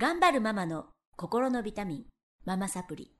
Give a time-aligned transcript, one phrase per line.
[0.00, 2.04] 頑張るママの心のビタミン、
[2.46, 3.12] ママサプリ。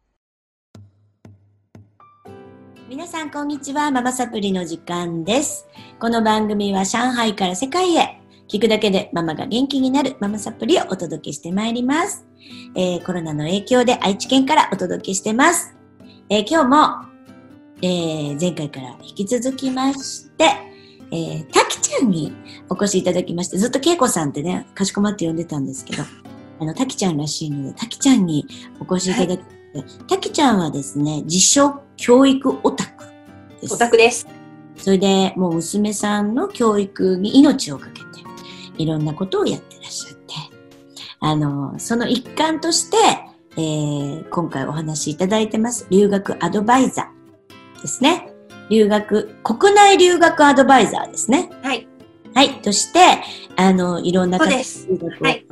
[2.88, 3.90] 皆さん、こんにちは。
[3.90, 5.68] ママサプリの時間です。
[6.00, 12.26] この番組は上海から世界へ、聞くだけでママが元気になるママサプリをお届けしてまいります。
[12.74, 15.76] えーコロナの影響で愛知県からお届けしてます。
[16.30, 17.04] えー今日も、
[17.82, 20.44] えー前回から引き続きまして、
[21.10, 22.32] えー、たきちゃんに
[22.70, 26.04] お越しいただきまして、ずっとけいこさんってね、かしこまって呼んでたんですけど、
[26.60, 28.46] あの、たきちゃんらしいので、たきちゃんに
[28.78, 29.42] お越しいただき
[30.08, 33.04] たきちゃんはですね、自称教育オタク
[33.60, 33.74] です。
[33.74, 34.26] オタクです。
[34.76, 38.06] そそれで、もう娘さんの教育に命をかけて、
[38.78, 40.34] いろんなことをやってらっしゃって、
[41.20, 42.96] あの、その一環として、
[43.56, 48.32] えー今回お話しいただいてます、留学アドバイザーですね。
[48.70, 51.50] 留学、国内留学アドバイザーですね。
[51.62, 51.86] はい。
[52.34, 52.60] はい。
[52.62, 53.00] として、
[53.56, 55.46] あの、いろんなそうです留学をはい。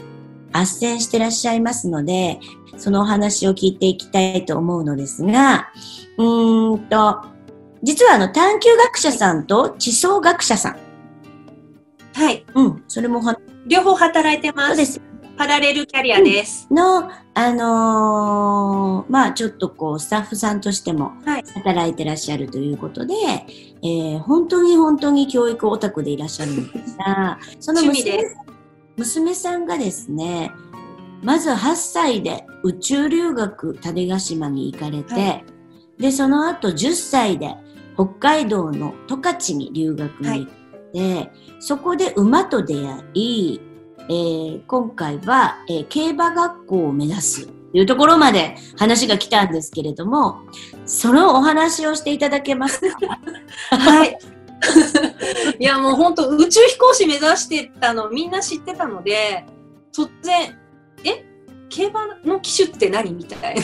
[0.60, 2.40] 斡旋してらっしゃいますので、
[2.76, 5.70] そのお話を聞いていきたいと思うのですが、
[6.16, 7.22] うーんと、
[7.82, 10.76] 実はあの探究学者さんと地層学者さん。
[12.14, 12.44] はい。
[12.54, 14.68] うん、それもは、両方働いてます。
[14.68, 15.00] そうです。
[15.36, 16.66] パラレルキャリアです。
[16.68, 23.14] の、あのーまあちょっとこう、スタッフさんとしてもはい働いてらっしゃるということで、
[23.82, 28.36] えー本当に本当に教育オタクでいらっしゃるんですが、その趣味娘です。
[28.98, 30.50] 娘さんがですね、
[31.22, 35.42] まず8歳で宇宙留学種子島に行かれて、は
[35.98, 37.54] で、その後10歳で
[37.94, 43.60] 北海道の十勝に留学に行って、そこで馬と出会い、
[44.08, 50.38] えー今回は、えー競馬学校を目指すというところまで話が来たんですけれども、
[50.86, 53.18] そのお話をしていただけますか？
[53.76, 54.18] はい。
[55.58, 59.44] いや、もう本当宇宙飛行士目指してたのみんな知ってたので、
[59.92, 60.58] 突然、
[61.04, 61.24] え？
[61.68, 63.12] 競馬の機種って何？
[63.12, 63.62] みたいな。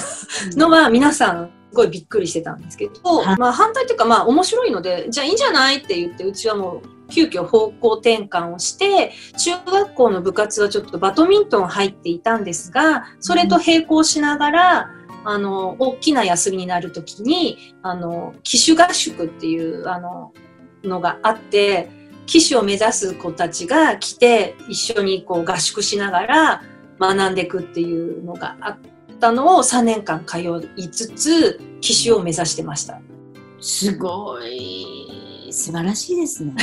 [0.56, 3.37] のは皆さん、すごいびっくりしてたんですけど、はい。
[3.37, 5.77] まあ反対というかまあ面白いので、じゃあいいんじゃない？
[5.78, 14.91] って言って、うちはもう急遽方向転換をして、中学校の部活はちょっとバドミントン入っていたんですが、それと並行しながら、
[15.26, 20.34] あの、大きな休みになるときに、あの、機種合宿っていう、あの、
[20.84, 21.89] のがあって、
[22.27, 26.62] 機種を目指す子たちが来て、一緒にこう合宿しながら
[26.99, 28.78] 学んでいくっていうのがあっ
[29.21, 30.39] たのを3年間通
[30.77, 33.00] いつつ、機種を目指してました。
[33.61, 36.55] すごい、素晴らしいですね。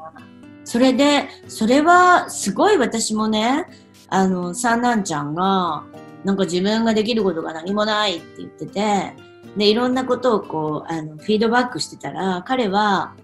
[0.64, 3.66] それで、それはすごい私もね、
[4.08, 5.84] あの、三男ちゃんが、
[6.24, 9.14] なんか自分ができることが何もないって言ってて、
[9.56, 13.14] で、いろんなことをこう、あの、フィードバックしてたら、彼は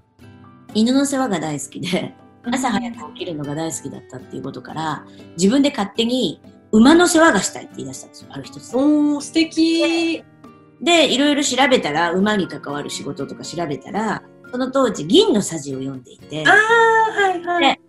[0.74, 2.14] 犬の世話が大好きで、
[2.44, 5.04] 朝早く起きるのが大好きだったっていうことから、
[5.36, 6.40] 自分で勝手に
[6.72, 8.76] 馬の世話がしたいって言い出したんですよ、ある一つ。
[8.76, 10.24] おー、素敵。
[10.82, 17.74] で、いろいろ調べたら、馬に関わる仕事とか調べたら、その当時、銀のさじを読んでいてあ、ー、はいはい。
[17.76, 17.80] で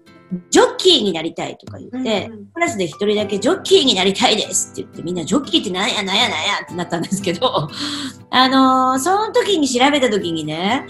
[0.50, 7.70] ジョッキーになりたいとか言って、うんうんクラスで一人だけジョッキーになりたいですって言って、みんなジョッキーってなんやなんやなんやってなったんですけど、
[8.30, 10.88] あのーその時に調べた時にね、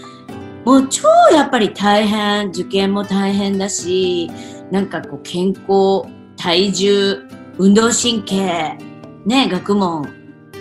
[0.66, 4.28] もう超やっぱり大変、受験も大変だし、
[4.72, 7.22] なんかこう健康、体重、
[7.56, 8.76] 運動神経、
[9.24, 10.12] ね、学問、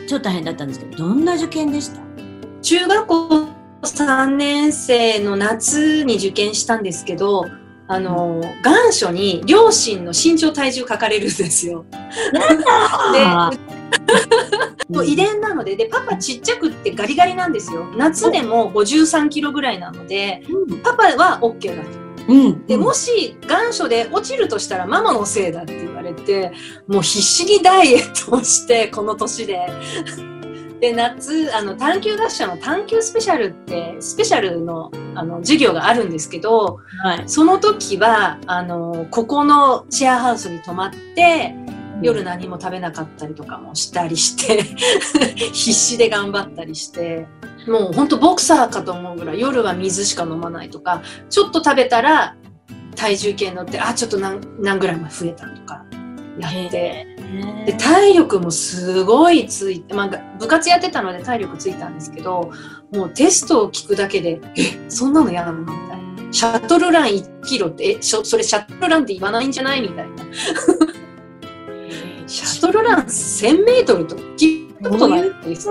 [0.08, 2.02] 超大変だったんですけど、どんな受験でした？
[2.62, 3.48] 中学校
[3.82, 7.48] 3年生の夏に受験したんですけど、
[7.88, 11.84] あの、願書に両親の身長体重書かれるんですよ。
[13.16, 13.75] あで、
[15.06, 17.86] 遺伝なので、で、パパちっちゃくってガリガリなんですよ。
[17.98, 20.44] 夏でも53キロぐらいなので、
[20.84, 22.06] パパは OK だと。
[22.28, 22.66] うん。
[22.66, 26.52] で、もし願書で落ちるとしたらママのせいだって言われて、
[26.88, 29.68] もう必死にダイエットをして、この年で。
[30.82, 37.24] で、夏、あの、探究学者の探究スペシャルって、スペシャルの、あの、授業があるんですけど、はい。
[37.28, 41.56] その時は、あの、ここのシェアハウスに泊まって、
[42.02, 44.64] 夜何も食べなかったりとかもしたりして、
[45.54, 47.28] 必死で頑張ったりして、
[47.68, 52.36] もう本当ボクサーかと思うぐらい夜は水しか飲まないとか、ちょっと食べたら
[52.96, 55.86] 体重計乗って、あ、ちょっと何何グラム増えたとか
[56.40, 57.08] やって、
[57.66, 60.10] で、体力もすごいついて、まあ
[60.40, 62.52] 部活やってたので体力ついたんですけど、
[62.92, 66.06] もうテストを聞くだけで、え、そんなの嫌なのみたいな。
[66.32, 70.16] シャトルラン1キロって、え、それシャトルランって言わないんじゃないみたいな。
[72.28, 75.70] シャトルラン1000メートルと聞いたことないです。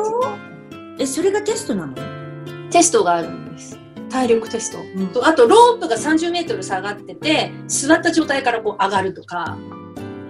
[0.99, 1.95] え、それがテストなの？
[2.71, 3.77] テストがあるんです。
[4.09, 4.79] 体力テスト。
[4.79, 9.59] うんとあと、ロープが30メートル下がってて、座った状態からこう上がるとか、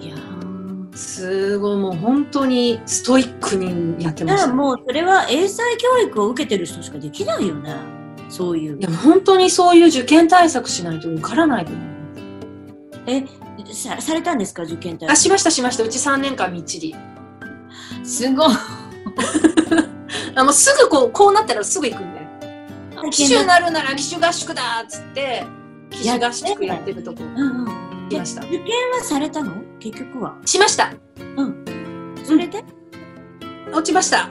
[0.01, 4.43] いやーすごい、もう本当にストイックにやってました。
[4.43, 7.75] だからもうそれは英才教育を受けてる人しかできないよね。
[8.31, 8.83] そういうい。
[8.83, 11.94] や、本当にそういう受験対策しないと受からないと思う。
[13.07, 13.25] え、
[13.73, 15.85] さされたんですか受験対あ、しました、しました。
[15.85, 16.95] うち3年間みっちり。
[18.03, 18.49] すごい。
[20.35, 22.25] あ、もうすぐこう、こうなったらすぐ行くんで。
[23.11, 25.45] 機種になるなら機種合宿だっつって、
[25.91, 27.85] 機種合宿やってるとこうんうん。
[28.19, 28.43] ました。
[28.43, 29.53] 受験はされたの？
[29.81, 30.37] 結局は。
[30.45, 30.93] しました。
[32.25, 32.65] それで、
[33.73, 34.31] 落ちました。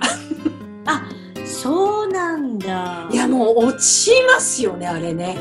[0.86, 1.04] あ、
[1.46, 3.08] そうなんだ。
[3.12, 5.38] いや、もう落ちますよね、あれね。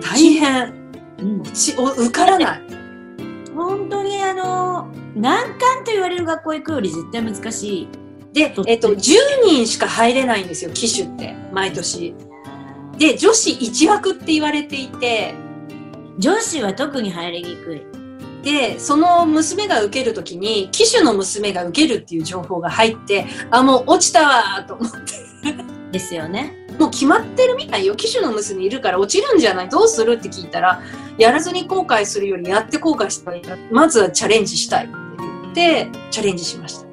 [0.00, 0.75] 大変。
[1.18, 2.62] うん、落ち、お受からない。
[3.54, 7.88] 本当にあの、難関と言われる学校行くより絶対難しい。
[8.32, 8.98] で、えっと、10
[9.46, 12.14] 人しか入れないんですよ、機種って、毎年。
[12.98, 15.34] で、女子1枠って言われていて、
[16.18, 17.82] 女子は特に入りにくい。
[18.42, 24.98] で、その娘が受けるときに、機種の娘が受けるっていう情報が入って、あ、もう落ちたわーと思って、
[25.92, 26.65] ですよね。
[26.78, 27.94] もう決まってるみたいよ。
[27.96, 29.68] 機種の娘いるから落ちるんじゃない？
[29.68, 30.14] どうする？
[30.14, 30.82] って聞いたら、
[31.18, 36.86] やらずに後悔するよりやって後悔したらいいなまずはチャレンジしたいって言って、チャレンジしました。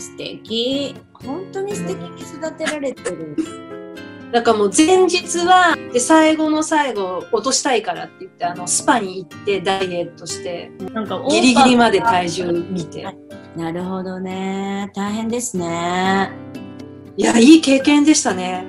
[0.00, 0.94] 素敵。
[1.12, 3.36] 本当に素敵に育てられてる。
[4.30, 13.06] だからもう前日は、で、最後の最後落としたいからって言って、あの、スパに行ってダイエットして、なんかギリギリまで体重見て。
[13.56, 14.90] なるほどね。
[14.94, 16.30] 大変ですね。
[17.16, 18.66] いや、いい経験でしたね。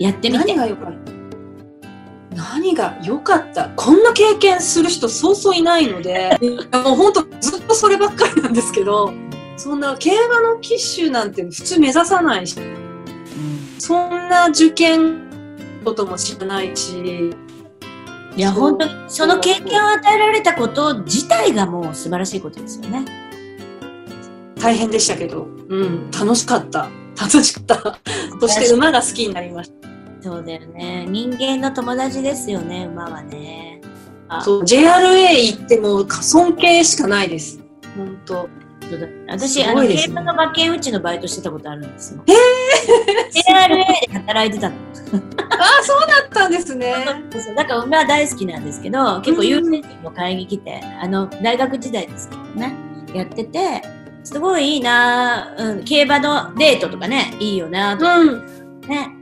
[0.00, 0.56] やってみて何。
[0.56, 1.12] が良かった？
[2.34, 3.68] 何が良かった？
[3.76, 6.36] こんな経験する人そうそういないので、
[6.72, 9.12] もう本当ずっとそればっかりなんですけど、
[9.56, 12.56] そんな競馬の騎手なんて普通目指さないし、
[13.78, 15.28] そんな受験
[15.84, 17.32] ことも知らないし、
[18.36, 23.04] いや、本当に、その経験を与えられたこと自体がもう素晴らしいことですよね。
[24.60, 26.88] 大変でしたけど、うん、楽しかった。
[27.20, 27.98] 楽しかった。
[28.40, 29.79] そして馬が好きになりました。
[30.22, 31.06] そうだよね。
[31.08, 33.80] 人間の友達ですよね、馬はね。
[34.28, 37.60] あそう、JRA 行っても尊敬しかないです。
[37.96, 38.48] 本当。
[39.28, 42.22] 私、あの、競馬の馬券打ちのバイトしてたことあるんですよ。
[42.26, 44.74] JRA で働いてたの。
[44.74, 46.94] ああ、そうだったんですね。
[47.30, 52.74] そうだから馬は大好きなんですけど、結構有名人も買いに来て、あの、大学時代ですけどね、
[53.14, 53.82] やってて、
[54.24, 58.46] すごいいいなうん、競馬のデートとかね、いいよなとうん。
[58.88, 59.19] ね。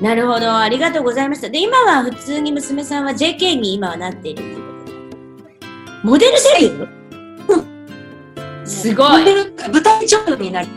[0.00, 1.50] なるほど、ありがとうございました。
[1.50, 5.56] で、今は普通に娘さんは JK に今はなっているということで。
[6.02, 9.18] モデルデビューすごい。
[9.18, 9.54] モデル？
[9.72, 10.68] 舞台女優になり。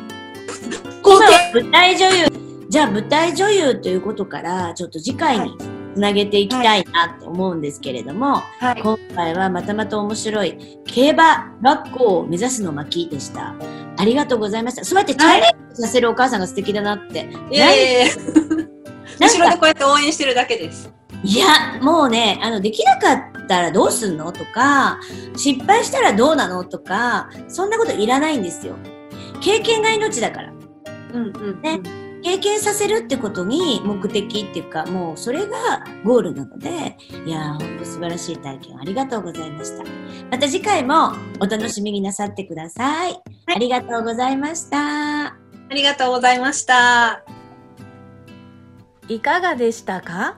[1.01, 2.27] 今皇帝舞台女優。
[2.69, 5.57] じゃあ舞台女優ということから、ちょっと次回に
[5.93, 8.81] つなげていきたいなと思うんですけれども、はい。
[8.81, 13.55] 今回はまたまた面白い競馬学校を目指すの巻でした。
[13.95, 14.83] ありがとうございました。
[14.83, 17.29] そうやってチャレンジさせるお母さんが素敵だなって。
[17.51, 18.13] いやいやいや
[19.23, 20.91] 後ろでこうやって応援してるだけです。
[21.23, 24.31] いや、もうね、あの、できなかったらどうすんの？
[24.31, 24.99] とか、
[25.35, 26.63] 失敗したらどうなの？
[26.65, 28.75] とか、そんなこといらないんですよ。
[29.41, 30.51] 経験が命だから。
[31.13, 31.81] うんうんね
[32.25, 39.83] 経験させるってことに目的っていうか、もうそれがゴールなので、いやー、ほんと素晴らしい体験ありがとうございました。
[40.31, 41.11] また次回も
[41.41, 43.21] お楽しみになさってください。
[43.53, 45.25] ありがとうございました。
[45.25, 45.35] あ
[45.71, 47.25] りがとうございました。
[49.09, 50.37] いかがでしたか？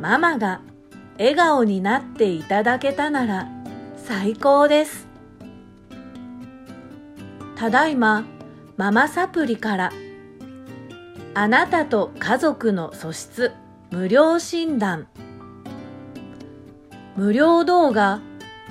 [0.00, 0.60] ママが
[1.18, 3.48] 笑顔になっていただけたなら
[3.96, 5.08] 最高です。
[7.56, 8.24] ただいま
[8.76, 9.92] ママサプリから
[11.34, 13.52] あなたと家族の素質
[13.90, 15.06] 無料診断
[17.16, 18.20] 無料動画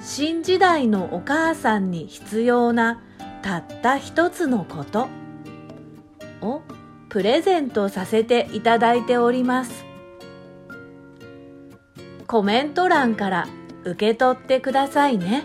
[0.02, 3.02] 新時代のお母さんに必要な
[3.42, 5.08] たった一つのこと
[6.42, 6.62] を
[7.12, 9.84] プレゼントさせていただいております。
[12.26, 13.48] コメント欄から
[13.84, 15.44] 受け取ってくださいね。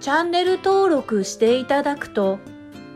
[0.00, 2.40] チャンネル登録していただくと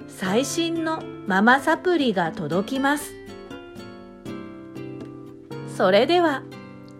[0.08, 3.14] 最新のママサプリが届きます。
[5.76, 6.42] それでは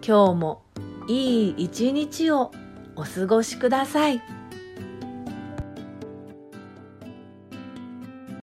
[0.01, 0.61] 今日も
[1.09, 2.51] いい一日を
[2.95, 4.21] お過ごしください。